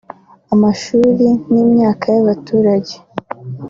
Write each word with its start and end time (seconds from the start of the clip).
amashuri 0.53 1.25
n’imyaka 1.51 2.05
y’abaturage" 2.15 2.95